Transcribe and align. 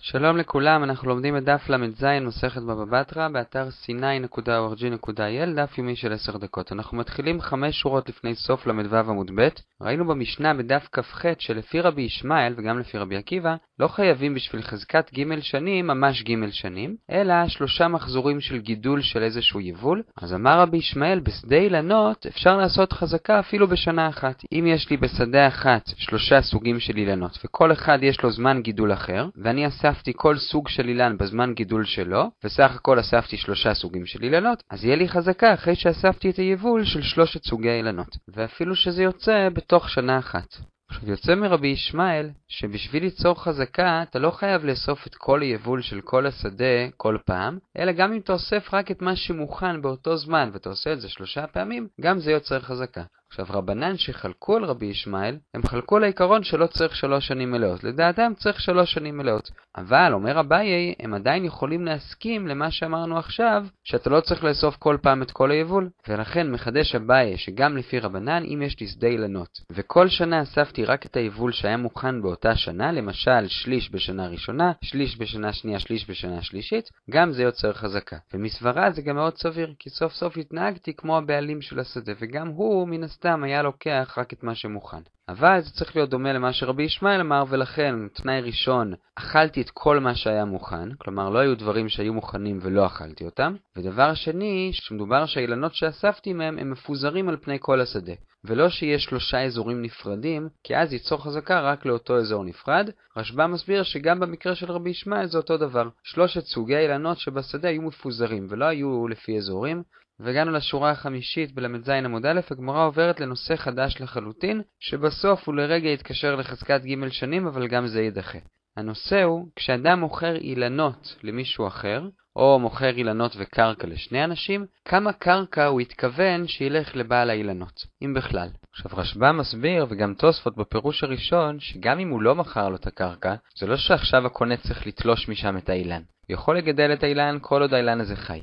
שלום 0.00 0.36
לכולם, 0.36 0.84
אנחנו 0.84 1.08
לומדים 1.08 1.36
את 1.36 1.44
דף 1.44 1.68
ל"ז 1.68 2.04
מסכת 2.20 2.62
בבא 2.62 2.84
בתרא, 2.84 3.28
באתר 3.28 3.68
c9.org.il, 3.68 5.56
דף 5.56 5.78
יומי 5.78 5.96
של 5.96 6.12
10 6.12 6.36
דקות. 6.36 6.72
אנחנו 6.72 6.98
מתחילים 6.98 7.40
חמש 7.40 7.80
שורות 7.80 8.08
לפני 8.08 8.34
סוף 8.34 8.66
ל"ו 8.66 8.96
עמוד 8.96 9.30
ב'. 9.34 9.48
ראינו 9.80 10.06
במשנה 10.06 10.54
בדף 10.54 10.88
כ"ח 10.92 11.22
שלפי 11.38 11.80
רבי 11.80 12.02
ישמעאל 12.02 12.54
וגם 12.56 12.78
לפי 12.78 12.98
רבי 12.98 13.16
עקיבא, 13.16 13.56
לא 13.78 13.88
חייבים 13.88 14.34
בשביל 14.34 14.62
חזקת 14.62 15.10
ג' 15.14 15.40
שנים 15.40 15.86
ממש 15.86 16.22
ג' 16.22 16.50
שנים, 16.50 16.96
אלא 17.10 17.48
שלושה 17.48 17.88
מחזורים 17.88 18.40
של 18.40 18.58
גידול 18.58 19.02
של 19.02 19.22
איזשהו 19.22 19.60
יבול. 19.60 20.02
אז 20.22 20.34
אמר 20.34 20.60
רבי 20.60 20.76
ישמעאל, 20.76 21.20
בשדה 21.20 21.56
אילנות 21.56 22.26
אפשר 22.26 22.56
לעשות 22.56 22.92
חזקה 22.92 23.40
אפילו 23.40 23.68
בשנה 23.68 24.08
אחת. 24.08 24.42
אם 24.52 24.64
יש 24.66 24.90
לי 24.90 24.96
בשדה 24.96 25.48
אחת 25.48 25.82
שלושה 25.96 26.42
סוגים 26.42 26.80
של 26.80 26.96
אילנות, 26.96 27.38
וכל 27.44 27.72
אחד 27.72 27.98
יש 28.02 28.22
לו 28.22 28.30
זמן 28.30 28.62
גידול 28.62 28.92
אחר, 28.92 29.28
ואני 29.36 29.66
אספתי 29.90 30.12
כל 30.16 30.36
סוג 30.36 30.68
של 30.68 30.88
אילן 30.88 31.16
בזמן 31.18 31.54
גידול 31.54 31.84
שלו, 31.84 32.30
וסך 32.44 32.70
הכל 32.74 33.00
אספתי 33.00 33.36
שלושה 33.36 33.74
סוגים 33.74 34.06
של 34.06 34.22
אילנות, 34.22 34.62
אז 34.70 34.84
יהיה 34.84 34.96
לי 34.96 35.08
חזקה 35.08 35.54
אחרי 35.54 35.76
שאספתי 35.76 36.30
את 36.30 36.36
היבול 36.36 36.84
של 36.84 37.02
שלושת 37.02 37.44
סוגי 37.44 37.70
האילנות. 37.70 38.16
ואפילו 38.28 38.76
שזה 38.76 39.02
יוצא 39.02 39.48
בתוך 39.54 39.90
שנה 39.90 40.18
אחת. 40.18 40.56
עכשיו 40.90 41.10
יוצא 41.10 41.34
מרבי 41.34 41.68
ישמעאל 41.68 42.30
שבשביל 42.48 43.02
ליצור 43.02 43.42
חזקה 43.42 44.02
אתה 44.02 44.18
לא 44.18 44.30
חייב 44.30 44.64
לאסוף 44.64 45.06
את 45.06 45.14
כל 45.14 45.42
היבול 45.42 45.82
של 45.82 46.00
כל 46.00 46.26
השדה 46.26 46.88
כל 46.96 47.18
פעם, 47.26 47.58
אלא 47.78 47.92
גם 47.92 48.12
אם 48.12 48.18
אתה 48.18 48.32
אוסף 48.32 48.74
רק 48.74 48.90
את 48.90 49.02
מה 49.02 49.16
שמוכן 49.16 49.82
באותו 49.82 50.16
זמן 50.16 50.50
ואתה 50.52 50.68
עושה 50.68 50.92
את 50.92 51.00
זה 51.00 51.08
שלושה 51.08 51.46
פעמים, 51.46 51.88
גם 52.00 52.18
זה 52.18 52.30
יוצר 52.30 52.60
חזקה. 52.60 53.02
עכשיו 53.30 53.46
רבנן 53.50 53.96
שחלקו 53.96 54.56
על 54.56 54.64
רבי 54.64 54.86
ישמעאל, 54.86 55.36
הם 55.54 55.62
חלקו 55.62 55.96
על 55.96 56.04
העיקרון 56.04 56.44
שלא 56.44 56.66
צריך 56.66 56.96
שלוש 56.96 57.26
שנים 57.26 57.50
מלאות. 57.50 57.84
לדעתם 57.84 58.32
צריך 58.36 58.60
שלוש 58.60 58.92
שנים 58.92 59.18
מלאות. 59.18 59.50
אבל, 59.76 60.12
אומר 60.12 60.40
אביי, 60.40 60.94
הם 61.00 61.14
עדיין 61.14 61.44
יכולים 61.44 61.84
להסכים 61.84 62.48
למה 62.48 62.70
שאמרנו 62.70 63.18
עכשיו, 63.18 63.66
שאתה 63.84 64.10
לא 64.10 64.20
צריך 64.20 64.44
לאסוף 64.44 64.76
כל 64.76 64.96
פעם 65.02 65.22
את 65.22 65.30
כל 65.30 65.50
היבול. 65.50 65.88
ולכן 66.08 66.50
מחדש 66.50 66.94
אביי 66.94 67.38
שגם 67.38 67.76
לפי 67.76 67.98
רבנן, 67.98 68.42
אם 68.44 68.62
יש 68.62 68.80
לי 68.80 68.86
שדה 68.86 69.06
אילנות, 69.06 69.60
וכל 69.72 70.08
שנה 70.08 70.42
אספתי 70.42 70.84
רק 70.84 71.06
את 71.06 71.16
היבול 71.16 71.52
שהיה 71.52 71.76
מוכן 71.76 72.22
באותה 72.22 72.56
שנה, 72.56 72.92
למשל 72.92 73.48
שליש 73.48 73.90
בשנה 73.92 74.28
ראשונה, 74.28 74.72
שליש 74.84 75.20
בשנה 75.20 75.52
שנייה, 75.52 75.78
שליש 75.78 76.10
בשנה 76.10 76.42
שלישית, 76.42 76.90
גם 77.10 77.32
זה 77.32 77.42
יוצר 77.42 77.72
חזקה. 77.72 78.16
ומסברה 78.34 78.90
זה 78.90 79.02
גם 79.02 79.16
מאוד 79.16 79.36
סביר, 79.36 79.74
כי 79.78 79.90
סוף 79.90 80.12
סוף 80.12 80.36
התנהגתי 80.36 80.94
כמו 80.94 81.18
הבעלים 81.18 81.62
של 81.62 81.80
השדה, 81.80 82.12
וגם 82.20 82.48
הוא, 82.48 82.88
מן 82.88 83.04
הסתם, 83.04 83.17
היה 83.24 83.62
לוקח 83.62 84.14
רק 84.18 84.32
את 84.32 84.42
מה 84.42 84.54
שמוכן. 84.54 85.00
אבל 85.28 85.60
זה 85.60 85.70
צריך 85.70 85.96
להיות 85.96 86.10
דומה 86.10 86.32
למה 86.32 86.52
שרבי 86.52 86.82
ישמעאל 86.82 87.20
אמר, 87.20 87.44
ולכן, 87.48 87.94
תנאי 88.08 88.40
ראשון, 88.40 88.92
אכלתי 89.14 89.60
את 89.60 89.70
כל 89.70 89.98
מה 89.98 90.14
שהיה 90.14 90.44
מוכן, 90.44 90.94
כלומר 90.94 91.30
לא 91.30 91.38
היו 91.38 91.56
דברים 91.56 91.88
שהיו 91.88 92.14
מוכנים 92.14 92.58
ולא 92.62 92.86
אכלתי 92.86 93.24
אותם, 93.24 93.54
ודבר 93.76 94.14
שני, 94.14 94.70
שמדובר 94.72 95.26
שהאילנות 95.26 95.74
שאספתי 95.74 96.32
מהם 96.32 96.58
הם 96.58 96.70
מפוזרים 96.70 97.28
על 97.28 97.36
פני 97.36 97.56
כל 97.60 97.80
השדה, 97.80 98.12
ולא 98.44 98.68
שיש 98.68 99.04
שלושה 99.04 99.44
אזורים 99.44 99.82
נפרדים, 99.82 100.48
כי 100.64 100.76
אז 100.76 100.92
ייצור 100.92 101.24
חזקה 101.24 101.60
רק 101.60 101.86
לאותו 101.86 102.18
אזור 102.18 102.44
נפרד. 102.44 102.90
רשב"א 103.16 103.46
מסביר 103.46 103.82
שגם 103.82 104.20
במקרה 104.20 104.54
של 104.54 104.72
רבי 104.72 104.90
ישמעאל 104.90 105.26
זה 105.26 105.38
אותו 105.38 105.56
דבר, 105.56 105.88
שלושת 106.02 106.44
סוגי 106.44 106.76
האילנות 106.76 107.18
שבשדה 107.18 107.68
היו 107.68 107.82
מפוזרים 107.82 108.46
ולא 108.50 108.64
היו 108.64 109.08
לפי 109.08 109.36
אזורים, 109.36 109.82
והגענו 110.20 110.52
לשורה 110.52 110.90
החמישית 110.90 111.54
בל"ז 111.54 111.88
עמוד 111.88 112.26
א', 112.26 112.40
הגמרא 112.50 112.86
עוברת 112.86 113.20
לנושא 113.20 113.56
חדש 113.56 114.00
לחלוטין, 114.00 114.62
שבסוף 114.80 115.46
הוא 115.46 115.54
לרגע 115.54 115.88
יתקשר 115.88 116.36
לחזקת 116.36 116.80
ג' 116.84 117.08
שנים, 117.08 117.46
אבל 117.46 117.66
גם 117.66 117.86
זה 117.86 118.02
יידחה. 118.02 118.38
הנושא 118.76 119.22
הוא, 119.22 119.48
כשאדם 119.56 120.00
מוכר 120.00 120.36
אילנות 120.36 121.16
למישהו 121.22 121.66
אחר, 121.66 122.08
או 122.36 122.58
מוכר 122.58 122.96
אילנות 122.96 123.32
וקרקע 123.38 123.86
לשני 123.86 124.24
אנשים, 124.24 124.66
כמה 124.84 125.12
קרקע 125.12 125.66
הוא 125.66 125.80
התכוון 125.80 126.46
שילך 126.46 126.96
לבעל 126.96 127.30
האילנות, 127.30 127.86
אם 128.04 128.14
בכלל. 128.14 128.48
עכשיו 128.72 128.90
רשב"א 128.94 129.32
מסביר, 129.32 129.86
וגם 129.88 130.14
תוספות 130.14 130.56
בפירוש 130.56 131.04
הראשון, 131.04 131.60
שגם 131.60 131.98
אם 131.98 132.08
הוא 132.08 132.22
לא 132.22 132.34
מכר 132.34 132.68
לו 132.68 132.76
את 132.76 132.86
הקרקע, 132.86 133.34
זה 133.58 133.66
לא 133.66 133.76
שעכשיו 133.76 134.26
הקונה 134.26 134.56
צריך 134.56 134.86
לתלוש 134.86 135.28
משם 135.28 135.56
את 135.56 135.68
האילן. 135.68 136.02
הוא 136.28 136.34
יכול 136.34 136.58
לגדל 136.58 136.92
את 136.92 137.02
האילן 137.02 137.38
כל 137.40 137.62
עוד 137.62 137.74
האילן 137.74 138.00
הזה 138.00 138.16
חי. 138.16 138.40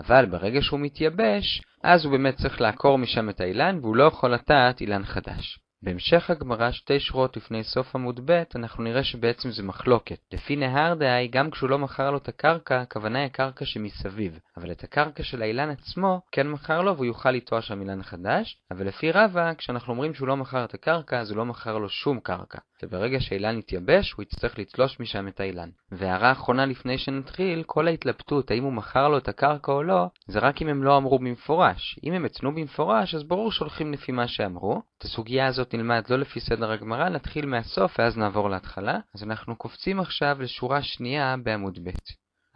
אבל 0.00 0.26
ברגע 0.26 0.62
שהוא 0.62 0.80
מתייבש, 0.80 1.62
אז 1.82 2.04
הוא 2.04 2.12
באמת 2.12 2.36
צריך 2.36 2.60
לעקור 2.60 2.98
משם 2.98 3.30
את 3.30 3.40
האילן, 3.40 3.78
והוא 3.82 3.96
לא 3.96 4.04
יכול 4.04 4.34
לטעת 4.34 4.80
אילן 4.80 5.04
חדש. 5.04 5.58
בהמשך 5.82 6.30
הגמרא, 6.30 6.70
שתי 6.70 7.00
שורות 7.00 7.36
לפני 7.36 7.64
סוף 7.64 7.96
עמוד 7.96 8.20
ב', 8.30 8.42
אנחנו 8.54 8.84
נראה 8.84 9.04
שבעצם 9.04 9.50
זה 9.50 9.62
מחלוקת. 9.62 10.18
לפי 10.32 10.56
נהר 10.56 10.94
דהי, 10.94 11.28
גם 11.28 11.50
כשהוא 11.50 11.70
לא 11.70 11.78
מכר 11.78 12.10
לו 12.10 12.16
את 12.16 12.28
הקרקע, 12.28 12.80
הכוונה 12.80 13.18
היא 13.18 13.26
הקרקע 13.26 13.64
שמסביב. 13.64 14.38
אבל 14.56 14.70
את 14.70 14.84
הקרקע 14.84 15.22
של 15.22 15.42
האילן 15.42 15.70
עצמו, 15.70 16.20
כן 16.32 16.48
מכר 16.48 16.82
לו 16.82 16.94
והוא 16.94 17.06
יוכל 17.06 17.30
לטוע 17.30 17.62
שם 17.62 17.80
אילן 17.80 18.02
חדש. 18.02 18.56
אבל 18.70 18.86
לפי 18.86 19.12
רבא, 19.12 19.54
כשאנחנו 19.54 19.92
אומרים 19.92 20.14
שהוא 20.14 20.28
לא 20.28 20.36
מכר 20.36 20.64
את 20.64 20.74
הקרקע, 20.74 21.20
אז 21.20 21.30
הוא 21.30 21.38
לא 21.38 21.44
מכר 21.44 21.78
לו 21.78 21.88
שום 21.88 22.20
קרקע. 22.20 22.58
וברגע 22.82 23.20
שהאילן 23.20 23.58
יתייבש, 23.58 24.12
הוא 24.12 24.22
יצטרך 24.22 24.58
לתלוש 24.58 25.00
משם 25.00 25.28
את 25.28 25.40
האילן. 25.40 25.68
והערה 25.92 26.32
אחרונה 26.32 26.66
לפני 26.66 26.98
שנתחיל, 26.98 27.62
כל 27.66 27.88
ההתלבטות 27.88 28.50
האם 28.50 28.64
הוא 28.64 28.72
מכר 28.72 29.08
לו 29.08 29.18
את 29.18 29.28
הקרקע 29.28 29.72
או 29.72 29.82
לא, 29.82 30.06
זה 30.26 30.38
רק 30.38 30.62
אם 30.62 30.68
הם 30.68 30.82
לא 30.82 30.96
אמרו 30.96 31.18
במפורש. 31.18 31.98
אם 32.04 32.12
הם 32.12 32.24
הצנו 32.24 32.54
במפורש, 32.54 33.14
אז 33.14 33.22
ברור 33.22 33.52
שהולכים 33.52 33.92
לפי 33.92 34.12
מה 34.12 34.28
שאמרו. 34.28 34.82
את 34.98 35.02
הסוגיה 35.02 35.46
הזאת 35.46 35.74
נלמד 35.74 36.02
לא 36.10 36.18
לפי 36.18 36.40
סדר 36.40 36.70
הגמרא, 36.70 37.08
נתחיל 37.08 37.46
מהסוף 37.46 37.98
ואז 37.98 38.18
נעבור 38.18 38.50
להתחלה. 38.50 38.98
אז 39.14 39.22
אנחנו 39.22 39.56
קופצים 39.56 40.00
עכשיו 40.00 40.36
לשורה 40.40 40.82
שנייה 40.82 41.36
בעמוד 41.42 41.78
ב'. 41.84 41.90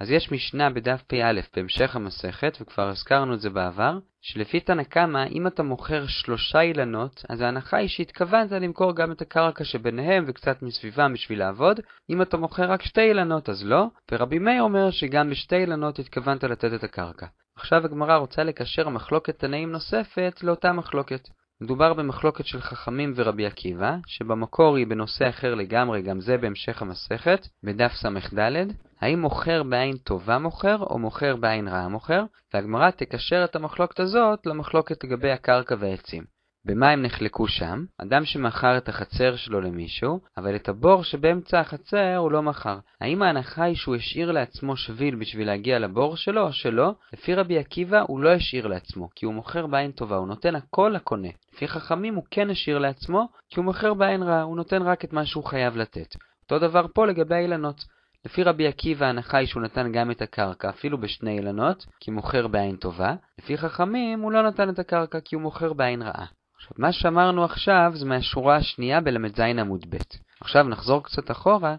אז 0.01 0.11
יש 0.11 0.33
משנה 0.33 0.71
בדף 0.71 1.03
פ"א 1.07 1.33
בהמשך 1.57 1.97
המסכת, 1.97 2.59
וכבר 2.61 2.89
הזכרנו 2.89 3.35
את 3.35 3.41
זה 3.41 3.51
בעבר, 3.51 3.99
שלפי 4.21 4.61
תנא 4.61 4.83
קמא, 4.83 5.25
אם 5.27 5.47
אתה 5.47 5.63
מוכר 5.63 6.07
שלושה 6.07 6.61
אילנות, 6.61 7.25
אז 7.29 7.41
ההנחה 7.41 7.77
היא 7.77 7.89
שהתכוונת 7.89 8.53
למכור 8.53 8.97
גם 8.97 9.13
את 9.13 9.23
הקרקע 9.23 9.65
שביניהם 9.65 10.25
וקצת 10.27 10.63
מסביבם 10.63 11.13
בשביל 11.13 11.39
לעבוד. 11.39 11.81
אם 12.11 12.23
אתה 12.23 12.37
מוכר 12.37 12.71
רק 12.71 12.83
שתי 12.83 13.01
אילנות, 13.01 13.49
אז 13.49 13.65
לא, 13.65 13.87
ורבי 14.13 14.39
מאיר 14.39 14.63
אומר 14.63 14.91
שגם 14.91 15.31
בשתי 15.31 15.57
אילנות 15.57 15.99
התכוונת 15.99 16.45
לתת 16.45 16.75
את 16.75 16.85
הקרקע. 16.85 17.27
עכשיו 17.57 17.85
הגמרא 17.85 18.17
רוצה 18.17 18.45
לקשר 18.45 18.89
מחלוקת 18.89 19.39
תנאים 19.39 19.73
נוספת 19.73 20.41
לאותה 20.43 20.73
מחלוקת. 20.73 21.29
מדובר 21.63 21.93
במחלוקת 21.93 22.47
של 22.47 22.61
חכמים 22.61 23.13
ורבי 23.17 23.47
עקיבא, 23.47 23.97
שבמקור 24.07 24.77
היא 24.77 24.87
בנושא 24.87 25.29
אחר 25.29 25.55
לגמרי, 25.55 26.03
גם 26.03 26.21
זה 26.21 26.37
בהמשך 26.39 26.83
המסכת, 26.83 27.47
בדף 27.63 27.93
ס"ד, 27.93 28.67
האם 29.01 29.21
מוכר 29.21 29.63
בעין 29.63 29.97
טובה 29.97 30.39
מוכר, 30.39 30.77
או 30.81 30.99
מוכר 30.99 31.37
בעין 31.37 31.69
רעה 31.69 31.89
מוכר, 31.89 32.25
והגמרא 32.55 32.91
תקשר 32.91 33.45
את 33.45 33.57
המחלוקת 33.57 34.01
הזאת 34.01 34.47
למחלוקת 34.47 35.05
לגבי 35.05 35.31
הקרקע 35.31 35.75
והעצים. 35.79 36.42
במה 36.65 36.91
הם 36.91 37.03
נחלקו 37.03 37.49
שם? 37.49 37.85
אדם 37.99 38.25
שמכר 38.25 38.79
את 38.79 38.89
החצר 38.89 39.37
שלו 39.37 39.61
למישהו, 39.61 40.21
אבל 40.37 40.57
את 40.57 40.69
הבור 40.69 41.05
שבאמצע 41.05 41.61
החצר 41.61 42.17
הוא 42.17 42.33
לא 42.33 42.43
מכר. 42.43 42.79
האם 43.01 43.23
ההנחה 43.23 43.65
היא 43.65 43.77
שהוא 43.77 43.97
השאיר 43.97 44.33
לעצמו 44.33 44.77
שביל 44.77 45.15
בשביל 45.15 45.47
להגיע 45.47 45.79
לבור 45.79 46.17
שלו 46.17 46.47
או 46.47 46.53
שלא? 46.53 46.95
לפי 47.13 47.35
רבי 47.35 47.59
עקיבא 47.59 48.01
הוא 48.09 48.21
לא 48.21 48.29
השאיר 48.29 48.67
לעצמו, 48.67 49.09
כי 49.15 49.27
הוא 49.27 49.35
מוכר 49.35 49.67
בעין 49.67 49.91
טובה, 49.91 50.17
הוא 50.17 50.27
נותן 50.27 50.57
הכל 50.57 50.93
לקונה. 50.95 51.29
לפי 51.55 51.69
חכמים 51.69 52.15
הוא 52.15 52.25
כן 52.31 52.51
השאיר 52.51 52.79
לעצמו, 52.79 53.29
כי 53.51 53.61
הוא 53.61 53.65
מוכר 53.65 53.95
בעין 53.95 54.23
רעה, 54.23 54.43
הוא 54.43 54.57
נותן 54.57 54.83
רק 54.83 55.05
את 55.05 55.13
מה 55.13 55.27
שהוא 55.27 55.45
חייב 55.45 55.77
לתת. 55.77 56.17
אותו 56.43 56.59
דבר 56.59 56.87
פה 56.95 57.07
לגבי 57.07 57.35
האילנות. 57.35 57.85
לפי 58.25 58.43
רבי 58.43 58.67
עקיבא 58.67 59.07
ההנחה 59.07 59.39
היא 59.39 59.47
שהוא 59.47 59.63
נתן 59.63 59.93
גם 59.93 60.11
את 60.11 60.23
הקרקע, 60.23 60.71
אפילו 60.71 60.99
בשני 60.99 61.39
אילנות, 61.39 61.87
כי 62.01 62.11
מוכר 62.11 62.47
בעין 62.47 62.77
טובה. 62.77 63.15
לפי 63.39 63.59
חכמים 63.59 64.21
הוא 64.21 64.33
לא 64.33 64.43
נתן 64.43 64.69
את 64.69 64.79
הקרקע 64.79 65.21
כי 65.21 65.35
הוא 65.35 65.43
מוכר 65.43 65.73
בעין 65.73 66.03
רעה. 66.03 66.27
עכשיו, 66.63 66.77
מה 66.79 66.93
שאמרנו 66.93 67.45
עכשיו 67.45 67.93
זה 67.95 68.07
מהשורה 68.07 68.57
השנייה 68.57 69.01
בל"ז 69.01 69.41
עמוד 69.41 69.87
ב'. 69.91 69.97
עכשיו 70.41 70.63
נחזור 70.63 71.03
קצת 71.03 71.31
אחורה, 71.31 71.77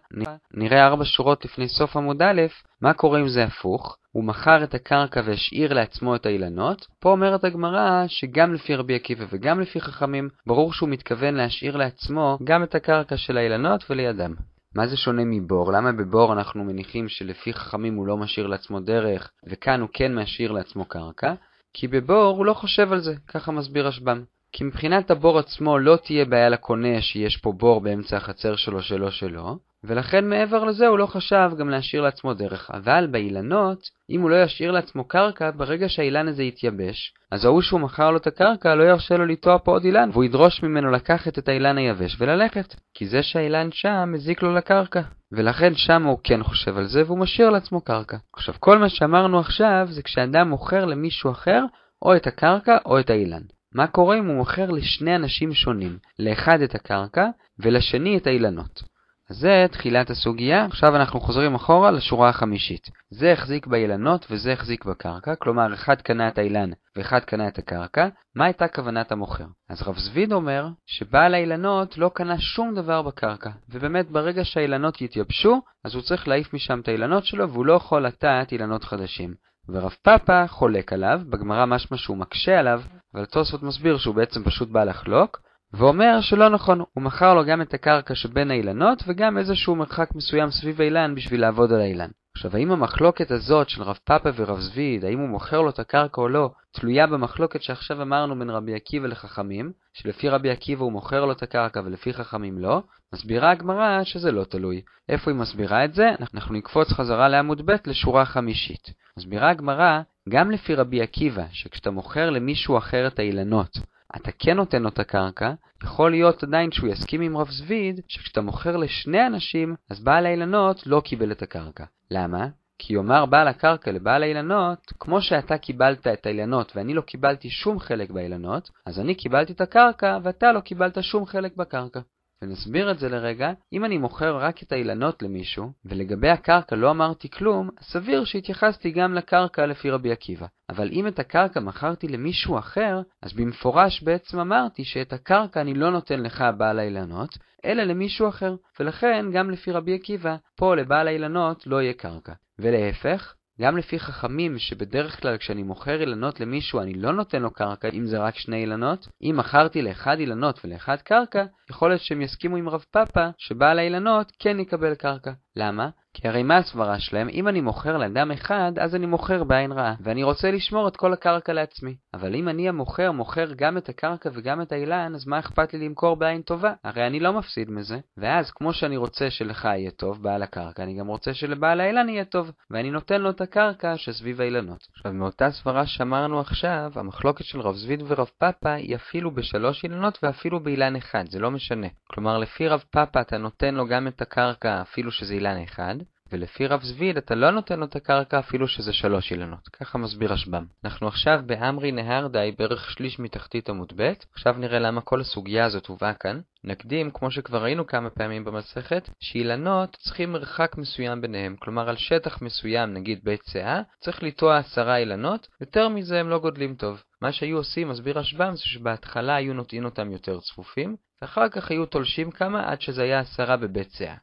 נראה 0.53 0.87
ארבע 0.87 1.05
שורות 1.05 1.45
לפני 1.45 1.67
סוף 1.67 1.97
עמוד 1.97 2.21
א', 2.21 2.41
מה 2.81 2.93
קורה 2.93 3.19
אם 3.19 3.27
זה 3.27 3.43
הפוך? 3.43 3.97
הוא 4.11 4.23
מכר 4.23 4.63
את 4.63 4.73
הקרקע 4.73 5.21
והשאיר 5.25 5.73
לעצמו 5.73 6.15
את 6.15 6.25
האילנות. 6.25 6.87
פה 6.99 7.09
אומרת 7.09 7.43
הגמרא 7.43 8.03
שגם 8.07 8.53
לפי 8.53 8.75
רבי 8.75 8.95
עקיבא 8.95 9.25
וגם 9.29 9.59
לפי 9.59 9.81
חכמים, 9.81 10.29
ברור 10.47 10.73
שהוא 10.73 10.89
מתכוון 10.89 11.35
להשאיר 11.35 11.77
לעצמו 11.77 12.37
גם 12.43 12.63
את 12.63 12.75
הקרקע 12.75 13.17
של 13.17 13.37
האילנות 13.37 13.83
ולידם. 13.89 14.33
מה 14.75 14.87
זה 14.87 14.97
שונה 14.97 15.23
מבור? 15.25 15.71
למה 15.71 15.91
בבור 15.91 16.33
אנחנו 16.33 16.63
מניחים 16.63 17.09
שלפי 17.09 17.53
חכמים 17.53 17.95
הוא 17.95 18.07
לא 18.07 18.17
משאיר 18.17 18.47
לעצמו 18.47 18.79
דרך, 18.79 19.31
וכאן 19.47 19.81
הוא 19.81 19.89
כן 19.93 20.15
משאיר 20.15 20.51
לעצמו 20.51 20.85
קרקע? 20.85 21.33
כי 21.73 21.87
בבור 21.87 22.37
הוא 22.37 22.45
לא 22.45 22.53
חושב 22.53 22.93
על 22.93 22.99
זה, 22.99 23.15
ככה 23.27 23.51
מסביר 23.51 23.87
רשב"ם. 23.87 24.23
כי 24.53 24.63
מבחינת 24.63 25.11
הבור 25.11 25.39
עצמו 25.39 25.77
לא 25.77 25.97
תהיה 26.03 26.25
בעיה 26.25 26.49
לקונה 26.49 27.01
שיש 27.01 27.37
פה 27.37 27.51
בור 27.51 27.81
באמצע 27.81 28.17
החצר 28.17 28.55
שלו 28.55 28.81
שלו 28.81 29.11
שלו, 29.11 29.57
ולכן 29.83 30.29
מעבר 30.29 30.63
לזה 30.63 30.87
הוא 30.87 30.97
לא 30.97 31.05
חשב 31.05 31.51
גם 31.57 31.69
להשאיר 31.69 32.01
לעצמו 32.01 32.33
דרך. 32.33 32.71
אבל 32.73 33.07
באילנות, 33.11 33.79
אם 34.09 34.21
הוא 34.21 34.29
לא 34.29 34.43
ישאיר 34.43 34.71
לעצמו 34.71 35.07
קרקע, 35.07 35.51
ברגע 35.51 35.89
שהאילן 35.89 36.27
הזה 36.27 36.43
יתייבש, 36.43 37.13
אז 37.31 37.45
ההוא 37.45 37.61
שהוא 37.61 37.79
מכר 37.79 38.11
לו 38.11 38.17
את 38.17 38.27
הקרקע 38.27 38.75
לא 38.75 38.83
ירשה 38.83 39.17
לו 39.17 39.25
לטוע 39.25 39.57
פה 39.63 39.71
עוד 39.71 39.85
אילן, 39.85 40.09
והוא 40.13 40.23
ידרוש 40.23 40.63
ממנו 40.63 40.91
לקחת 40.91 41.37
את 41.37 41.47
האילן 41.47 41.77
היבש 41.77 42.15
וללכת. 42.19 42.75
כי 42.93 43.07
זה 43.07 43.23
שהאילן 43.23 43.69
שם 43.71 44.09
מזיק 44.11 44.41
לו 44.41 44.53
לקרקע. 44.53 45.01
ולכן 45.31 45.75
שם 45.75 46.03
הוא 46.03 46.19
כן 46.23 46.43
חושב 46.43 46.77
על 46.77 46.85
זה 46.85 47.03
והוא 47.05 47.19
משאיר 47.19 47.49
לעצמו 47.49 47.81
קרקע. 47.81 48.17
עכשיו, 48.33 48.55
כל 48.59 48.77
מה 48.77 48.89
שאמרנו 48.89 49.39
עכשיו 49.39 49.87
זה 49.89 50.03
כשאדם 50.03 50.49
מוכר 50.49 50.85
למישהו 50.85 51.31
אחר 51.31 51.63
או 52.01 52.15
את 52.15 52.27
הקרקע 52.27 52.77
או 52.85 52.99
את 52.99 53.09
האילן. 53.09 53.41
מה 53.75 53.87
קורה 53.87 54.17
אם 54.19 54.25
הוא 54.25 54.35
מוכר 54.35 54.71
לשני 54.71 55.15
אנשים 55.15 55.53
שונים, 55.53 55.97
לאחד 56.19 56.61
את 56.61 56.75
הקרקע 56.75 57.27
ולשני 57.59 58.17
את 58.17 58.27
האילנות? 58.27 58.93
אז 59.29 59.37
זה 59.37 59.65
תחילת 59.71 60.09
הסוגיה, 60.09 60.65
עכשיו 60.65 60.95
אנחנו 60.95 61.19
חוזרים 61.19 61.55
אחורה 61.55 61.91
לשורה 61.91 62.29
החמישית. 62.29 62.89
זה 63.09 63.31
החזיק 63.31 63.67
באילנות 63.67 64.25
וזה 64.29 64.53
החזיק 64.53 64.85
בקרקע, 64.85 65.35
כלומר 65.35 65.73
אחד 65.73 66.01
קנה 66.01 66.27
את 66.27 66.37
האילן 66.37 66.69
ואחד 66.95 67.19
קנה 67.19 67.47
את 67.47 67.57
הקרקע, 67.57 68.07
מה 68.35 68.45
הייתה 68.45 68.67
כוונת 68.67 69.11
המוכר? 69.11 69.45
אז 69.69 69.81
רב 69.81 69.97
זביד 69.97 70.31
אומר 70.31 70.67
שבעל 70.85 71.33
האילנות 71.33 71.97
לא 71.97 72.11
קנה 72.13 72.39
שום 72.39 72.75
דבר 72.75 73.01
בקרקע, 73.01 73.49
ובאמת 73.69 74.11
ברגע 74.11 74.45
שהאילנות 74.45 75.01
יתייבשו, 75.01 75.61
אז 75.85 75.95
הוא 75.95 76.03
צריך 76.03 76.27
להעיף 76.27 76.53
משם 76.53 76.79
את 76.79 76.87
האילנות 76.87 77.25
שלו 77.25 77.49
והוא 77.49 77.65
לא 77.65 77.73
יכול 77.73 78.05
לטעת 78.05 78.51
אילנות 78.51 78.83
חדשים. 78.83 79.33
ורב 79.69 79.95
פאפה 80.01 80.47
חולק 80.47 80.93
עליו, 80.93 81.21
בגמרא 81.29 81.65
משמע 81.65 81.97
שהוא 81.97 82.17
מקשה 82.17 82.59
עליו, 82.59 82.81
אבל 83.15 83.25
תוספות 83.25 83.63
מסביר 83.63 83.97
שהוא 83.97 84.15
בעצם 84.15 84.43
פשוט 84.43 84.69
בא 84.69 84.83
לחלוק, 84.83 85.41
ואומר 85.73 86.21
שלא 86.21 86.49
נכון, 86.49 86.79
הוא 86.79 87.03
מכר 87.03 87.33
לו 87.33 87.45
גם 87.45 87.61
את 87.61 87.73
הקרקע 87.73 88.15
שבין 88.15 88.51
האילנות 88.51 89.03
וגם 89.07 89.37
איזשהו 89.37 89.75
מרחק 89.75 90.15
מסוים 90.15 90.51
סביב 90.51 90.81
האילן 90.81 91.15
בשביל 91.15 91.41
לעבוד 91.41 91.71
על 91.73 91.81
האילן. 91.81 92.09
עכשיו, 92.35 92.55
האם 92.55 92.71
המחלוקת 92.71 93.31
הזאת 93.31 93.69
של 93.69 93.83
רב 93.83 93.99
פאפה 94.03 94.29
ורב 94.35 94.59
זביד, 94.59 95.05
האם 95.05 95.19
הוא 95.19 95.29
מוכר 95.29 95.61
לו 95.61 95.69
את 95.69 95.79
הקרקע 95.79 96.21
או 96.21 96.29
לא, 96.29 96.51
תלויה 96.71 97.07
במחלוקת 97.07 97.61
שעכשיו 97.61 98.01
אמרנו 98.01 98.39
בין 98.39 98.49
רבי 98.49 98.75
עקיבא 98.75 99.07
לחכמים, 99.07 99.71
שלפי 99.93 100.29
רבי 100.29 100.49
עקיבא 100.49 100.83
הוא 100.83 100.91
מוכר 100.91 101.25
לו 101.25 101.31
את 101.31 101.43
הקרקע 101.43 101.81
ולפי 101.85 102.13
חכמים 102.13 102.57
לא, 102.57 102.83
מסבירה 103.13 103.51
הגמרא 103.51 104.03
שזה 104.03 104.31
לא 104.31 104.43
תלוי. 104.43 104.81
איפה 105.09 105.31
היא 105.31 105.39
מסבירה 105.39 105.85
את 105.85 105.93
זה? 105.93 106.09
אנחנו 106.21 106.55
נקפוץ 106.55 106.91
חזרה 106.91 107.29
לעמוד 107.29 107.65
ב' 107.65 107.75
לשורה 107.85 108.25
חמישית. 108.25 108.93
מסבירה 109.17 109.49
הגמרא, 109.49 110.01
גם 110.29 110.51
לפי 110.51 110.75
רבי 110.75 111.01
עקיבא, 111.01 111.43
שכשאתה 111.51 111.91
מוכר 111.91 112.29
למישהו 112.29 112.77
אחר 112.77 113.07
את 113.07 113.19
האילנות, 113.19 113.77
אתה 114.15 114.31
כן 114.31 114.57
נותן 114.57 114.83
לו 114.83 114.89
את 114.89 114.99
הקרקע, 114.99 115.53
יכול 115.83 116.11
להיות 116.11 116.43
עדיין 116.43 116.71
שהוא 116.71 116.89
יסכים 116.89 117.21
עם 117.21 117.37
רב 117.37 117.49
זביד, 117.49 118.01
שכשאתה 118.07 118.41
מוכר 118.41 118.77
לשני 118.77 119.27
אנשים, 119.27 119.75
אז 119.89 119.99
בעל 119.99 120.25
האילנות 120.25 120.87
לא 120.87 121.01
קיבל 121.05 121.31
את 121.31 121.41
הקרקע. 121.41 121.83
למה? 122.11 122.47
כי 122.79 122.93
יאמר 122.93 123.25
בעל 123.25 123.47
הקרקע 123.47 123.91
לבעל 123.91 124.23
האילנות, 124.23 124.93
כמו 124.99 125.21
שאתה 125.21 125.57
קיבלת 125.57 126.07
את 126.07 126.25
האילנות 126.25 126.71
ואני 126.75 126.93
לא 126.93 127.01
קיבלתי 127.01 127.49
שום 127.49 127.79
חלק 127.79 128.11
באילנות, 128.11 128.69
אז 128.85 128.99
אני 128.99 129.15
קיבלתי 129.15 129.53
את 129.53 129.61
הקרקע 129.61 130.17
ואתה 130.23 130.51
לא 130.51 130.59
קיבלת 130.59 131.03
שום 131.03 131.25
חלק 131.25 131.55
בקרקע. 131.55 131.99
ונסביר 132.43 132.91
את 132.91 132.99
זה 132.99 133.09
לרגע, 133.09 133.51
אם 133.73 133.85
אני 133.85 133.97
מוכר 133.97 134.37
רק 134.37 134.63
את 134.63 134.71
האילנות 134.71 135.23
למישהו, 135.23 135.71
ולגבי 135.85 136.29
הקרקע 136.29 136.75
לא 136.75 136.91
אמרתי 136.91 137.29
כלום, 137.29 137.69
סביר 137.81 138.23
שהתייחסתי 138.23 138.91
גם 138.91 139.13
לקרקע 139.13 139.65
לפי 139.65 139.89
רבי 139.89 140.11
עקיבא. 140.11 140.45
אבל 140.69 140.89
אם 140.91 141.07
את 141.07 141.19
הקרקע 141.19 141.59
מכרתי 141.59 142.07
למישהו 142.07 142.57
אחר, 142.57 143.01
אז 143.21 143.33
במפורש 143.33 144.03
בעצם 144.03 144.39
אמרתי 144.39 144.83
שאת 144.83 145.13
הקרקע 145.13 145.61
אני 145.61 145.73
לא 145.73 145.91
נותן 145.91 146.19
לך 146.19 146.43
בעל 146.57 146.79
האילנות, 146.79 147.37
אלא 147.65 147.83
למישהו 147.83 148.29
אחר. 148.29 148.55
ולכן, 148.79 149.25
גם 149.33 149.49
לפי 149.49 149.71
רבי 149.71 149.95
עקיבא, 149.95 150.35
פה 150.55 150.75
לבעל 150.75 151.07
האילנות 151.07 151.67
לא 151.67 151.81
יהיה 151.81 151.93
קרקע. 151.93 152.33
ולהפך, 152.59 153.35
גם 153.61 153.77
לפי 153.77 153.99
חכמים 153.99 154.59
שבדרך 154.59 155.21
כלל 155.21 155.37
כשאני 155.37 155.63
מוכר 155.63 156.01
אילנות 156.01 156.39
למישהו 156.39 156.79
אני 156.79 156.93
לא 156.93 157.13
נותן 157.13 157.41
לו 157.41 157.51
קרקע 157.51 157.89
אם 157.93 158.05
זה 158.05 158.19
רק 158.19 158.35
שני 158.35 158.61
אילנות, 158.61 159.07
אם 159.21 159.35
מכרתי 159.37 159.81
לאחד 159.81 160.19
אילנות 160.19 160.59
ולאחד 160.63 161.01
קרקע, 161.01 161.45
יכול 161.69 161.89
להיות 161.89 162.01
שהם 162.01 162.21
יסכימו 162.21 162.55
עם 162.57 162.69
רב 162.69 162.85
פאפה 162.91 163.27
שבעל 163.37 163.79
האילנות 163.79 164.31
כן 164.39 164.59
יקבל 164.59 164.95
קרקע. 164.95 165.31
למה? 165.55 165.89
כי 166.13 166.27
הרי 166.27 166.43
מה 166.43 166.57
הסברה 166.57 166.99
שלהם? 166.99 167.29
אם 167.29 167.47
אני 167.47 167.61
מוכר 167.61 167.97
לאדם 167.97 168.31
אחד, 168.31 168.71
אז 168.79 168.95
אני 168.95 169.05
מוכר 169.05 169.43
בעין 169.43 169.71
רעה, 169.71 169.95
ואני 170.03 170.23
רוצה 170.23 170.51
לשמור 170.51 170.87
את 170.87 170.97
כל 170.97 171.13
הקרקע 171.13 171.53
לעצמי. 171.53 171.95
אבל 172.13 172.35
אם 172.35 172.49
אני 172.49 172.69
המוכר 172.69 173.11
מוכר 173.11 173.53
גם 173.55 173.77
את 173.77 173.89
הקרקע 173.89 174.29
וגם 174.33 174.61
את 174.61 174.71
האילן, 174.71 175.15
אז 175.15 175.27
מה 175.27 175.39
אכפת 175.39 175.73
לי 175.73 175.85
למכור 175.85 176.15
בעין 176.15 176.41
טובה? 176.41 176.73
הרי 176.83 177.07
אני 177.07 177.19
לא 177.19 177.33
מפסיד 177.33 177.71
מזה. 177.71 177.99
ואז, 178.17 178.51
כמו 178.51 178.73
שאני 178.73 178.97
רוצה 178.97 179.29
שלך 179.29 179.65
יהיה 179.65 179.91
טוב, 179.91 180.23
בעל 180.23 180.43
הקרקע, 180.43 180.83
אני 180.83 180.99
גם 180.99 181.07
רוצה 181.07 181.33
שלבעל 181.33 181.81
האילן 181.81 182.09
יהיה 182.09 182.25
טוב, 182.25 182.51
ואני 182.71 182.91
נותן 182.91 183.21
לו 183.21 183.29
את 183.29 183.41
הקרקע 183.41 183.97
שסביב 183.97 184.41
האילנות. 184.41 184.87
עכשיו, 184.95 185.13
מאותה 185.13 185.51
סברה 185.51 185.85
שאמרנו 185.85 186.39
עכשיו, 186.39 186.91
המחלוקת 186.95 187.45
של 187.45 187.61
רב 187.61 187.75
זביד 187.75 188.03
ורב 188.07 188.29
פאפה 188.37 188.73
היא 188.73 188.95
אפילו 188.95 189.31
בשלוש 189.31 189.83
אילנות 189.83 190.19
ואפילו 190.23 190.59
באילן 190.59 190.95
אחד, 190.95 191.23
זה 191.29 191.39
לא 191.39 191.51
משנה. 191.51 191.87
כלומר, 192.07 192.37
לפי 192.37 192.67
רב 192.67 192.83
פאפה 192.91 193.21
אתה 193.21 193.37
נותן 193.37 193.75
לו 193.75 193.87
גם 193.87 194.07
את 194.07 194.21
הקרקע 194.21 194.81
אפילו 194.81 195.11
שזה 195.11 195.35
אילן 195.43 195.63
אחד, 195.63 195.95
ולפי 196.31 196.67
רב 196.67 196.83
זביד 196.83 197.17
אתה 197.17 197.35
לא 197.35 197.51
נותן 197.51 197.79
לו 197.79 197.85
את 197.85 197.95
הקרקע 197.95 198.39
אפילו 198.39 198.67
שזה 198.67 198.93
שלוש 198.93 199.31
אילנות. 199.31 199.67
ככה 199.67 199.97
מסביר 199.97 200.33
רשב"ם. 200.33 200.65
אנחנו 200.85 201.07
עכשיו 201.07 201.39
באמרי 201.45 201.91
נהרדאי 201.91 202.51
בערך 202.51 202.91
שליש 202.91 203.19
מתחתית 203.19 203.69
עמוד 203.69 203.93
ב', 203.95 204.13
עכשיו 204.33 204.53
נראה 204.57 204.79
למה 204.79 205.01
כל 205.01 205.21
הסוגיה 205.21 205.65
הזאת 205.65 205.85
הובאה 205.85 206.13
כאן. 206.13 206.41
נקדים, 206.63 207.11
כמו 207.11 207.31
שכבר 207.31 207.63
ראינו 207.63 207.87
כמה 207.87 208.09
פעמים 208.09 208.45
במסכת, 208.45 209.09
שאילנות 209.19 209.97
צריכים 209.99 210.31
מרחק 210.31 210.77
מסוים 210.77 211.21
ביניהם, 211.21 211.55
כלומר 211.59 211.89
על 211.89 211.97
שטח 211.97 212.41
מסוים, 212.41 212.93
נגיד 212.93 213.19
בית 213.23 213.41
שאה, 213.45 213.81
צריך 213.99 214.23
לטוע 214.23 214.57
עשרה 214.57 214.97
אילנות, 214.97 215.47
יותר 215.61 215.89
מזה 215.89 216.19
הם 216.19 216.29
לא 216.29 216.39
גודלים 216.39 216.75
טוב. 216.75 217.03
מה 217.21 217.31
שהיו 217.31 217.57
עושים, 217.57 217.89
מסביר 217.89 218.19
רשב"ם, 218.19 218.55
זה 218.55 218.63
שבהתחלה 218.63 219.35
היו 219.35 219.53
נוטעים 219.53 219.85
אותם 219.85 220.11
יותר 220.11 220.39
צפופים, 220.39 220.95
ואחר 221.21 221.49
כך 221.49 221.71
היו 221.71 221.85
תולשים 221.85 222.31
כמה 222.31 222.71
עד 222.71 222.81
שזה 222.81 223.03
היה 223.03 223.19
עשרה 223.19 223.57
בבית 223.57 223.91
שאה. 223.91 224.15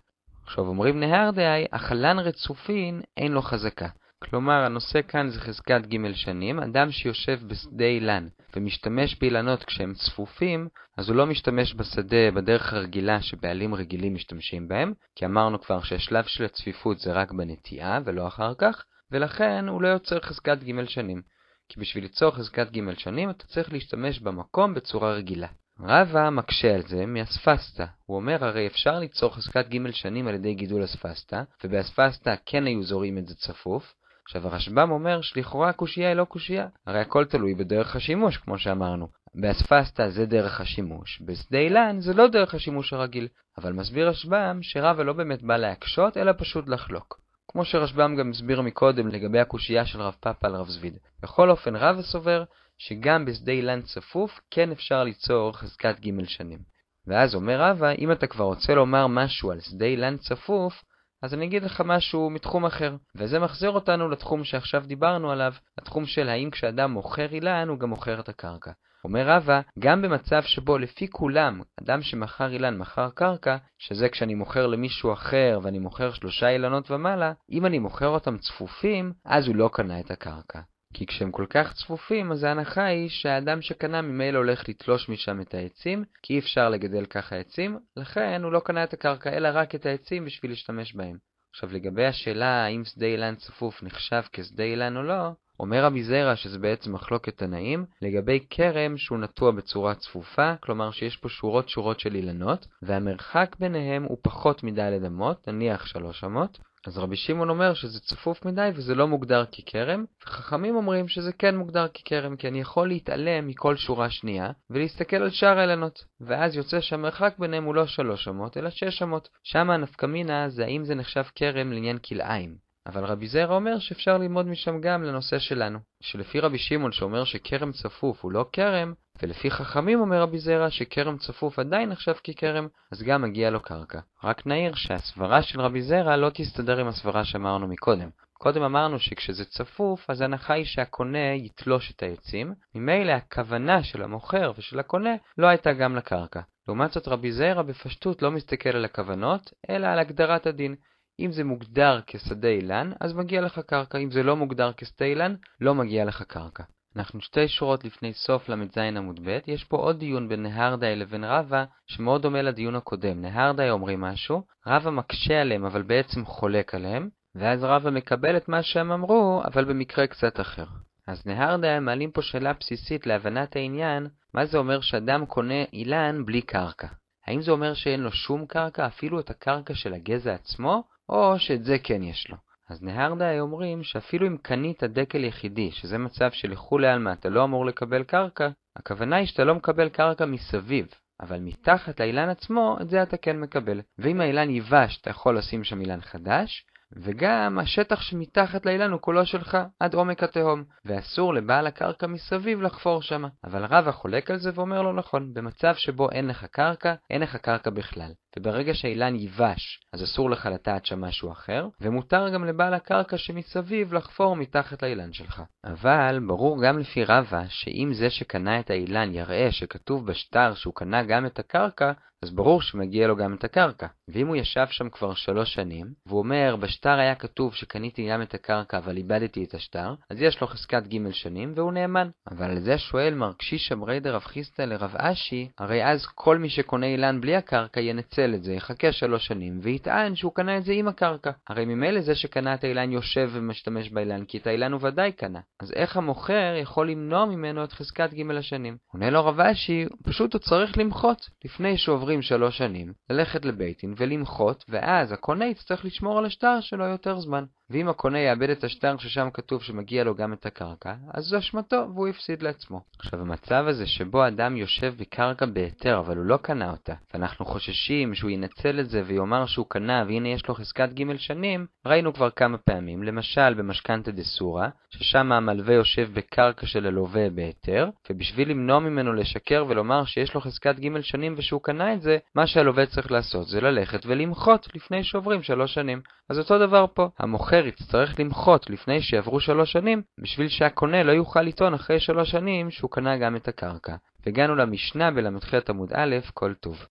עכשיו 0.50 0.66
אומרים 0.66 1.00
נהר 1.00 1.30
דהי, 1.30 1.66
החלן 1.72 2.18
רצופין 2.18 3.00
אין 3.16 3.32
לו 3.32 3.42
חזקה. 3.42 3.88
כלומר, 4.24 4.64
הנושא 4.64 5.00
כאן 5.08 5.30
זה 5.30 5.40
חזקת 5.40 5.86
ג' 5.86 6.12
שנים, 6.14 6.60
אדם 6.60 6.90
שיושב 6.90 7.40
בשדה 7.46 7.84
אילן 7.84 8.28
ומשתמש 8.56 9.18
באילנות 9.20 9.64
כשהם 9.64 9.94
צפופים, 9.94 10.68
אז 10.96 11.08
הוא 11.08 11.16
לא 11.16 11.26
משתמש 11.26 11.74
בשדה 11.74 12.30
בדרך 12.34 12.72
הרגילה 12.72 13.22
שבעלים 13.22 13.74
רגילים 13.74 14.14
משתמשים 14.14 14.68
בהם, 14.68 14.92
כי 15.16 15.26
אמרנו 15.26 15.60
כבר 15.60 15.82
שהשלב 15.82 16.24
של 16.24 16.44
הצפיפות 16.44 16.98
זה 16.98 17.12
רק 17.12 17.32
בנטיעה 17.32 18.00
ולא 18.04 18.26
אחר 18.26 18.54
כך, 18.58 18.84
ולכן 19.10 19.68
הוא 19.68 19.82
לא 19.82 19.88
יוצר 19.88 20.20
חזקת 20.20 20.58
ג' 20.62 20.84
שנים. 20.84 21.22
כי 21.68 21.80
בשביל 21.80 22.04
ליצור 22.04 22.30
חזקת 22.30 22.70
ג' 22.70 22.98
שנים 22.98 23.30
אתה 23.30 23.44
צריך 23.46 23.72
להשתמש 23.72 24.20
במקום 24.20 24.74
בצורה 24.74 25.12
רגילה. 25.14 25.48
רבא 25.82 26.30
מקשה 26.30 26.74
על 26.74 26.82
זה 26.82 27.06
מאספסתא. 27.06 27.84
הוא 28.06 28.16
אומר 28.16 28.44
הרי 28.44 28.66
אפשר 28.66 28.98
ליצור 28.98 29.34
חזקת 29.34 29.68
ג' 29.68 29.90
שנים 29.90 30.28
על 30.28 30.34
ידי 30.34 30.54
גידול 30.54 30.84
אספסתא, 30.84 31.42
ובאספסתא 31.64 32.34
כן 32.46 32.66
היו 32.66 32.82
זורים 32.82 33.18
את 33.18 33.26
זה 33.26 33.34
צפוף. 33.34 33.94
עכשיו 34.24 34.46
הרשב"ם 34.46 34.90
אומר 34.90 35.20
שלכאורה 35.20 35.68
הקושייה 35.68 36.08
היא 36.08 36.16
לא 36.16 36.24
קושייה, 36.24 36.66
הרי 36.86 37.00
הכל 37.00 37.24
תלוי 37.24 37.54
בדרך 37.54 37.96
השימוש, 37.96 38.36
כמו 38.36 38.58
שאמרנו. 38.58 39.08
באספסתא 39.34 40.08
זה 40.08 40.26
דרך 40.26 40.60
השימוש, 40.60 41.22
בשדה 41.26 41.58
אילן 41.58 42.00
זה 42.00 42.14
לא 42.14 42.28
דרך 42.28 42.54
השימוש 42.54 42.92
הרגיל. 42.92 43.28
אבל 43.58 43.72
מסביר 43.72 44.08
רשב"ם 44.08 44.58
שרבא 44.62 45.02
לא 45.02 45.12
באמת 45.12 45.42
בא 45.42 45.56
להקשות, 45.56 46.16
אלא 46.16 46.32
פשוט 46.38 46.68
לחלוק. 46.68 47.20
כמו 47.48 47.64
שרשב"ם 47.64 48.16
גם 48.16 48.30
הסביר 48.30 48.62
מקודם 48.62 49.08
לגבי 49.08 49.40
הקושייה 49.40 49.86
של 49.86 50.00
רב 50.00 50.16
פאפה 50.20 50.46
על 50.46 50.54
רב 50.54 50.68
זביד. 50.68 50.98
בכל 51.22 51.50
אופן 51.50 51.76
רבא 51.76 52.02
סובר 52.02 52.44
שגם 52.82 53.24
בשדה 53.24 53.52
אילן 53.52 53.82
צפוף 53.82 54.40
כן 54.50 54.70
אפשר 54.70 55.04
ליצור 55.04 55.52
חזקת 55.56 56.00
ג' 56.00 56.24
שנים. 56.24 56.58
ואז 57.06 57.34
אומר 57.34 57.60
רבא, 57.60 57.90
אם 57.98 58.12
אתה 58.12 58.26
כבר 58.26 58.44
רוצה 58.44 58.74
לומר 58.74 59.06
משהו 59.06 59.50
על 59.50 59.60
שדה 59.60 59.86
אילן 59.86 60.16
צפוף, 60.16 60.84
אז 61.22 61.34
אני 61.34 61.46
אגיד 61.46 61.62
לך 61.62 61.82
משהו 61.84 62.30
מתחום 62.30 62.66
אחר. 62.66 62.96
וזה 63.14 63.38
מחזיר 63.38 63.70
אותנו 63.70 64.08
לתחום 64.08 64.44
שעכשיו 64.44 64.82
דיברנו 64.86 65.30
עליו, 65.30 65.52
התחום 65.78 66.06
של 66.06 66.28
האם 66.28 66.50
כשאדם 66.50 66.92
מוכר 66.92 67.32
אילן, 67.32 67.68
הוא 67.68 67.78
גם 67.78 67.88
מוכר 67.88 68.20
את 68.20 68.28
הקרקע. 68.28 68.70
אומר 69.04 69.28
רבא, 69.28 69.60
גם 69.78 70.02
במצב 70.02 70.42
שבו 70.42 70.78
לפי 70.78 71.08
כולם, 71.08 71.60
אדם 71.82 72.02
שמכר 72.02 72.52
אילן 72.52 72.78
מכר 72.78 73.10
קרקע, 73.10 73.56
שזה 73.78 74.08
כשאני 74.08 74.34
מוכר 74.34 74.66
למישהו 74.66 75.12
אחר 75.12 75.60
ואני 75.62 75.78
מוכר 75.78 76.12
שלושה 76.12 76.48
אילנות 76.48 76.90
ומעלה, 76.90 77.32
אם 77.50 77.66
אני 77.66 77.78
מוכר 77.78 78.08
אותם 78.08 78.38
צפופים, 78.38 79.12
אז 79.24 79.46
הוא 79.46 79.56
לא 79.56 79.70
קנה 79.72 80.00
את 80.00 80.10
הקרקע. 80.10 80.60
כי 80.94 81.06
כשהם 81.06 81.30
כל 81.30 81.46
כך 81.50 81.72
צפופים, 81.72 82.32
אז 82.32 82.44
ההנחה 82.44 82.84
היא 82.84 83.08
שהאדם 83.08 83.62
שקנה 83.62 84.02
ממילא 84.02 84.38
הולך 84.38 84.68
לתלוש 84.68 85.08
משם 85.08 85.40
את 85.40 85.54
העצים, 85.54 86.04
כי 86.22 86.34
אי 86.34 86.38
אפשר 86.38 86.68
לגדל 86.68 87.04
ככה 87.06 87.36
עצים, 87.36 87.78
לכן 87.96 88.42
הוא 88.44 88.52
לא 88.52 88.60
קנה 88.60 88.84
את 88.84 88.92
הקרקע 88.92 89.30
אלא 89.30 89.48
רק 89.52 89.74
את 89.74 89.86
העצים 89.86 90.24
בשביל 90.24 90.50
להשתמש 90.50 90.94
בהם. 90.94 91.16
עכשיו 91.50 91.72
לגבי 91.72 92.06
השאלה 92.06 92.64
האם 92.64 92.84
שדה 92.84 93.06
אילן 93.06 93.34
צפוף 93.34 93.82
נחשב 93.82 94.22
כשדה 94.32 94.64
אילן 94.64 94.96
או 94.96 95.02
לא, 95.02 95.30
אומר 95.60 95.84
רבי 95.84 96.02
זיירא 96.02 96.34
שזה 96.34 96.58
בעצם 96.58 96.92
מחלוקת 96.92 97.38
תנאים, 97.38 97.84
לגבי 98.02 98.46
כרם 98.50 98.96
שהוא 98.96 99.18
נטוע 99.18 99.50
בצורה 99.50 99.94
צפופה, 99.94 100.54
כלומר 100.60 100.90
שיש 100.90 101.16
פה 101.16 101.28
שורות 101.28 101.68
שורות 101.68 102.00
של 102.00 102.14
אילנות, 102.14 102.66
והמרחק 102.82 103.56
ביניהם 103.58 104.04
הוא 104.04 104.18
פחות 104.22 104.62
מדלת 104.62 105.06
אמות, 105.06 105.48
נניח 105.48 105.86
שלוש 105.86 106.24
אמות, 106.24 106.58
אז 106.86 106.98
רבי 106.98 107.16
שמעון 107.16 107.50
אומר 107.50 107.74
שזה 107.74 108.00
צפוף 108.00 108.44
מדי 108.44 108.70
וזה 108.74 108.94
לא 108.94 109.08
מוגדר 109.08 109.44
ככרם, 109.44 110.04
וחכמים 110.22 110.76
אומרים 110.76 111.08
שזה 111.08 111.32
כן 111.32 111.56
מוגדר 111.56 111.88
ככרם, 111.88 112.36
כי 112.36 112.48
אני 112.48 112.60
יכול 112.60 112.88
להתעלם 112.88 113.46
מכל 113.46 113.76
שורה 113.76 114.10
שנייה, 114.10 114.50
ולהסתכל 114.70 115.16
על 115.16 115.30
שאר 115.30 115.58
האילנות. 115.58 116.04
ואז 116.20 116.56
יוצא 116.56 116.80
שהמרחק 116.80 117.34
ביניהם 117.38 117.64
הוא 117.64 117.74
לא 117.74 117.86
שלוש 117.86 118.28
אמות, 118.28 118.56
אלא 118.56 118.70
שש 118.70 119.02
אמות. 119.02 119.28
שם 119.42 119.70
הנפקמינה 119.70 120.48
זה 120.48 120.64
האם 120.64 120.84
זה 120.84 120.94
נחשב 120.94 121.24
כרם 121.34 121.72
לעניין 121.72 121.98
כלאיים. 121.98 122.70
אבל 122.86 123.04
רבי 123.04 123.28
זרע 123.28 123.54
אומר 123.54 123.78
שאפשר 123.78 124.18
ללמוד 124.18 124.46
משם 124.46 124.80
גם 124.80 125.02
לנושא 125.02 125.38
שלנו, 125.38 125.78
שלפי 126.02 126.40
רבי 126.40 126.58
שמעון 126.58 126.92
שאומר 126.92 127.24
שכרם 127.24 127.72
צפוף 127.72 128.24
הוא 128.24 128.32
לא 128.32 128.46
כרם, 128.52 128.94
ולפי 129.22 129.50
חכמים 129.50 130.00
אומר 130.00 130.22
רבי 130.22 130.38
זרע 130.38 130.70
שכרם 130.70 131.16
צפוף 131.18 131.58
עדיין 131.58 131.88
נחשב 131.88 132.12
ככרם, 132.12 132.68
אז 132.92 133.02
גם 133.02 133.22
מגיע 133.22 133.50
לו 133.50 133.60
קרקע. 133.60 134.00
רק 134.24 134.46
נעיר 134.46 134.74
שהסברה 134.74 135.42
של 135.42 135.60
רבי 135.60 135.82
זרע 135.82 136.16
לא 136.16 136.30
תסתדר 136.34 136.78
עם 136.78 136.88
הסברה 136.88 137.24
שאמרנו 137.24 137.68
מקודם. 137.68 138.08
קודם 138.32 138.62
אמרנו 138.62 138.98
שכשזה 138.98 139.44
צפוף, 139.44 140.10
אז 140.10 140.20
ההנחה 140.20 140.54
היא 140.54 140.64
שהקונה 140.64 141.34
יתלוש 141.34 141.92
את 141.92 142.02
העצים, 142.02 142.54
ממילא 142.74 143.12
הכוונה 143.12 143.82
של 143.82 144.02
המוכר 144.02 144.52
ושל 144.58 144.78
הקונה 144.78 145.10
לא 145.38 145.46
הייתה 145.46 145.72
גם 145.72 145.96
לקרקע. 145.96 146.40
לעומת 146.68 146.92
זאת 146.92 147.08
רבי 147.08 147.32
זרע 147.32 147.62
בפשטות 147.62 148.22
לא 148.22 148.30
מסתכל 148.30 148.68
על 148.68 148.84
הכוונות, 148.84 149.52
אלא 149.70 149.86
על 149.86 149.98
הגדרת 149.98 150.46
הדין. 150.46 150.74
אם 151.20 151.32
זה 151.32 151.44
מוגדר 151.44 152.00
כשדה 152.06 152.48
אילן, 152.48 152.92
אז 153.00 153.12
מגיע 153.12 153.40
לך 153.40 153.58
קרקע. 153.58 153.98
אם 153.98 154.10
זה 154.10 154.22
לא 154.22 154.36
מוגדר 154.36 154.72
כשדה 154.76 155.04
אילן, 155.04 155.34
לא 155.60 155.74
מגיע 155.74 156.04
לך 156.04 156.22
קרקע. 156.22 156.62
אנחנו 156.96 157.20
שתי 157.20 157.48
שורות 157.48 157.84
לפני 157.84 158.12
סוף 158.14 158.48
ל"ז 158.48 158.78
עמוד 158.78 159.20
ב', 159.24 159.38
יש 159.46 159.64
פה 159.64 159.76
עוד 159.76 159.98
דיון 159.98 160.28
בין 160.28 160.42
נהרדאי 160.42 160.96
לבין 160.96 161.24
רבא, 161.24 161.64
שמאוד 161.86 162.22
דומה 162.22 162.42
לדיון 162.42 162.76
הקודם. 162.76 163.20
נהרדאי 163.22 163.70
אומרים 163.70 164.00
משהו, 164.00 164.42
רבא 164.66 164.90
מקשה 164.90 165.40
עליהם 165.40 165.64
אבל 165.64 165.82
בעצם 165.82 166.24
חולק 166.24 166.74
עליהם, 166.74 167.08
ואז 167.34 167.64
רבא 167.64 167.90
מקבל 167.90 168.36
את 168.36 168.48
מה 168.48 168.62
שהם 168.62 168.92
אמרו, 168.92 169.42
אבל 169.44 169.64
במקרה 169.64 170.06
קצת 170.06 170.40
אחר. 170.40 170.64
אז 171.06 171.26
נהרדאי 171.26 171.80
מעלים 171.80 172.10
פה 172.10 172.22
שאלה 172.22 172.52
בסיסית 172.52 173.06
להבנת 173.06 173.56
העניין, 173.56 174.08
מה 174.34 174.46
זה 174.46 174.58
אומר 174.58 174.80
שאדם 174.80 175.26
קונה 175.26 175.64
אילן 175.72 176.24
בלי 176.24 176.42
קרקע? 176.42 176.88
האם 177.26 177.42
זה 177.42 177.50
אומר 177.50 177.74
שאין 177.74 178.00
לו 178.00 178.12
שום 178.12 178.46
קרקע, 178.46 178.86
אפילו 178.86 179.20
את 179.20 179.30
הקרקע 179.30 179.74
של 179.74 179.94
הגזע 179.94 180.34
עצמו, 180.34 180.84
או 181.08 181.38
שאת 181.38 181.64
זה 181.64 181.78
כן 181.78 182.02
יש 182.02 182.30
לו. 182.30 182.36
אז 182.70 182.82
נהרדאי 182.82 183.40
אומרים 183.40 183.82
שאפילו 183.82 184.26
אם 184.26 184.36
קנית 184.36 184.84
דקל 184.84 185.24
יחידי, 185.24 185.70
שזה 185.70 185.98
מצב 185.98 186.30
שלכולי 186.30 186.88
עלמא 186.88 187.12
אתה 187.12 187.28
לא 187.28 187.44
אמור 187.44 187.66
לקבל 187.66 188.02
קרקע, 188.02 188.48
הכוונה 188.76 189.16
היא 189.16 189.26
שאתה 189.26 189.44
לא 189.44 189.54
מקבל 189.54 189.88
קרקע 189.88 190.24
מסביב, 190.24 190.86
אבל 191.20 191.38
מתחת 191.40 192.00
לאילן 192.00 192.28
עצמו, 192.28 192.78
את 192.80 192.88
זה 192.88 193.02
אתה 193.02 193.16
כן 193.16 193.40
מקבל. 193.40 193.80
ואם 193.98 194.20
האילן 194.20 194.50
ייבש, 194.50 195.00
אתה 195.00 195.10
יכול 195.10 195.38
לשים 195.38 195.64
שם 195.64 195.80
אילן 195.80 196.00
חדש, 196.00 196.66
וגם 196.96 197.58
השטח 197.58 198.00
שמתחת 198.00 198.66
לאילן 198.66 198.90
הוא 198.90 199.00
כולו 199.00 199.26
שלך, 199.26 199.58
עד 199.80 199.94
עומק 199.94 200.22
התהום, 200.22 200.64
ואסור 200.84 201.34
לבעל 201.34 201.66
הקרקע 201.66 202.06
מסביב 202.06 202.62
לחפור 202.62 203.02
שמה. 203.02 203.28
אבל 203.44 203.64
רבא 203.64 203.92
חולק 203.92 204.30
על 204.30 204.38
זה 204.38 204.50
ואומר 204.54 204.82
לו 204.82 204.92
נכון, 204.92 205.34
במצב 205.34 205.74
שבו 205.74 206.10
אין 206.10 206.26
לך 206.26 206.44
קרקע, 206.44 206.94
אין 207.10 207.22
לך 207.22 207.36
קרקע 207.36 207.70
בכלל. 207.70 208.12
וברגע 208.38 208.74
שהאילן 208.74 209.14
ייבש, 209.14 209.80
אז 209.92 210.04
אסור 210.04 210.30
לך 210.30 210.46
לטעת 210.46 210.86
שם 210.86 211.00
משהו 211.00 211.32
אחר, 211.32 211.68
ומותר 211.80 212.28
גם 212.28 212.44
לבעל 212.44 212.74
הקרקע 212.74 213.16
שמסביב 213.16 213.94
לחפור 213.94 214.36
מתחת 214.36 214.82
לאילן 214.82 215.12
שלך. 215.12 215.42
אבל 215.64 216.20
ברור 216.26 216.62
גם 216.62 216.78
לפי 216.78 217.04
רבא, 217.04 217.42
שאם 217.48 217.90
זה 217.94 218.10
שקנה 218.10 218.60
את 218.60 218.70
האילן 218.70 219.14
יראה 219.14 219.52
שכתוב 219.52 220.06
בשטר 220.06 220.54
שהוא 220.54 220.74
קנה 220.74 221.02
גם 221.02 221.26
את 221.26 221.38
הקרקע, 221.38 221.92
אז 222.22 222.30
ברור 222.30 222.62
שמגיע 222.62 223.06
לו 223.06 223.16
גם 223.16 223.34
את 223.34 223.44
הקרקע. 223.44 223.86
ואם 224.08 224.26
הוא 224.26 224.36
ישב 224.36 224.66
שם 224.70 224.88
כבר 224.88 225.14
שלוש 225.14 225.54
שנים, 225.54 225.86
והוא 226.06 226.18
אומר, 226.18 226.56
בשטר 226.56 226.98
היה 226.98 227.14
כתוב 227.14 227.54
שקניתי 227.54 228.08
גם 228.10 228.22
את 228.22 228.34
הקרקע 228.34 228.78
אבל 228.78 228.96
איבדתי 228.96 229.44
את 229.44 229.54
השטר, 229.54 229.94
אז 230.10 230.20
יש 230.20 230.40
לו 230.40 230.46
חזקת 230.46 230.82
ג' 230.86 231.10
שנים 231.10 231.52
והוא 231.56 231.72
נאמן. 231.72 232.08
אבל 232.30 232.50
על 232.50 232.60
זה 232.60 232.78
שואל 232.78 233.14
מר 233.14 233.32
קשיש 233.32 233.72
אמרי 233.72 234.00
דרב 234.00 234.22
חיסטה 234.22 234.66
לרב 234.66 234.94
אשי, 234.96 235.48
הרי 235.58 235.84
אז 235.84 236.06
כל 236.14 236.38
מי 236.38 236.48
שקונה 236.48 236.86
אילן 236.86 237.20
בלי 237.20 237.36
הקרקע 237.36 237.80
ינצל 237.80 238.19
את 238.34 238.42
זה, 238.42 238.52
יחכה 238.52 238.92
שלוש 238.92 239.26
שנים, 239.26 239.58
ויטען 239.62 240.14
שהוא 240.14 240.34
קנה 240.34 240.56
את 240.56 240.64
זה 240.64 240.72
עם 240.72 240.88
הקרקע. 240.88 241.30
הרי 241.48 241.64
ממילא 241.64 242.00
זה 242.00 242.14
שקנה 242.14 242.54
את 242.54 242.64
האילן 242.64 242.92
יושב 242.92 243.30
ומשתמש 243.32 243.90
באילן, 243.90 244.24
כי 244.24 244.38
את 244.38 244.46
האילן 244.46 244.72
הוא 244.72 244.80
ודאי 244.82 245.12
קנה. 245.12 245.40
אז 245.60 245.72
איך 245.72 245.96
המוכר 245.96 246.54
יכול 246.62 246.90
למנוע 246.90 247.24
ממנו 247.24 247.64
את 247.64 247.72
חזקת 247.72 248.14
ג' 248.14 248.30
השנים? 248.30 248.76
עונה 248.92 249.10
לו 249.10 249.26
רב 249.26 249.40
אשי, 249.40 249.86
פשוט 250.02 250.34
הוא 250.34 250.40
צריך 250.40 250.78
למחות, 250.78 251.28
לפני 251.44 251.78
שעוברים 251.78 252.10
עוברים 252.10 252.22
שלוש 252.22 252.58
שנים, 252.58 252.92
ללכת 253.10 253.44
לביתין 253.44 253.94
ולמחות, 253.96 254.64
ואז 254.68 255.12
הקונה 255.12 255.46
יצטרך 255.46 255.84
לשמור 255.84 256.18
על 256.18 256.24
השטר 256.24 256.60
שלו 256.60 256.84
יותר 256.84 257.20
זמן. 257.20 257.44
ואם 257.70 257.88
הקונה 257.88 258.18
יאבד 258.18 258.50
את 258.50 258.64
השטר 258.64 258.96
ששם 258.98 259.28
כתוב 259.34 259.62
שמגיע 259.62 260.04
לו 260.04 260.14
גם 260.14 260.32
את 260.32 260.46
הקרקע, 260.46 260.94
אז 261.14 261.24
זו 261.24 261.38
אשמתו 261.38 261.86
והוא 261.94 262.08
הפסיד 262.08 262.42
לעצמו. 262.42 262.80
עכשיו 262.98 263.20
המצב 263.20 263.64
הזה 263.68 263.86
שבו 263.86 264.26
אדם 264.26 264.56
יושב 264.56 264.94
בקרקע 264.98 265.46
בהיתר 265.46 265.98
אבל 265.98 266.16
הוא 266.16 266.24
לא 266.24 266.36
קנה 266.36 266.70
אותה, 266.70 266.94
ואנחנו 267.14 267.44
חוששים 267.44 268.09
שהוא 268.14 268.30
ינצל 268.30 268.80
את 268.80 268.90
זה 268.90 269.02
ויאמר 269.06 269.46
שהוא 269.46 269.66
קנה 269.68 270.04
והנה 270.08 270.28
יש 270.28 270.48
לו 270.48 270.54
חזקת 270.54 270.88
ג' 270.94 271.16
שנים, 271.16 271.66
ראינו 271.86 272.12
כבר 272.12 272.30
כמה 272.30 272.58
פעמים, 272.58 273.02
למשל 273.02 273.54
במשכנתא 273.54 274.10
דסורא, 274.10 274.66
ששם 274.90 275.32
המלווה 275.32 275.74
יושב 275.74 276.10
בקרקע 276.14 276.66
של 276.66 276.86
הלווה 276.86 277.30
בהיתר, 277.30 277.88
ובשביל 278.10 278.50
למנוע 278.50 278.78
ממנו 278.78 279.12
לשקר 279.12 279.64
ולומר 279.68 280.04
שיש 280.04 280.34
לו 280.34 280.40
חזקת 280.40 280.78
ג' 280.78 281.00
שנים 281.00 281.34
ושהוא 281.36 281.60
קנה 281.62 281.94
את 281.94 282.02
זה, 282.02 282.18
מה 282.34 282.46
שהלווה 282.46 282.86
צריך 282.86 283.10
לעשות 283.10 283.48
זה 283.48 283.60
ללכת 283.60 284.06
ולמחות 284.06 284.68
לפני 284.74 285.04
שעוברים 285.04 285.42
שלוש 285.42 285.74
שנים. 285.74 286.00
אז 286.30 286.38
אותו 286.38 286.58
דבר 286.58 286.86
פה, 286.94 287.08
המוכר 287.18 287.66
יצטרך 287.66 288.20
למחות 288.20 288.70
לפני 288.70 289.02
שיעברו 289.02 289.40
שלוש 289.40 289.72
שנים, 289.72 290.02
בשביל 290.18 290.48
שהקונה 290.48 291.02
לא 291.02 291.12
יוכל 291.12 291.42
לטעון 291.42 291.74
אחרי 291.74 292.00
שלוש 292.00 292.30
שנים 292.30 292.70
שהוא 292.70 292.90
קנה 292.90 293.16
גם 293.16 293.36
את 293.36 293.48
הקרקע. 293.48 293.94
והגענו 294.26 294.54
למשנה 294.54 295.10
בל"ח 295.10 295.54
עמוד 295.68 295.92
א', 295.92 296.16
כל 296.34 296.54
טוב. 296.54 296.86